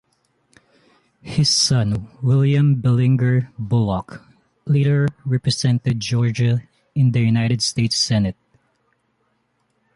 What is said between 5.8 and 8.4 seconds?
Georgia in the United States Senate.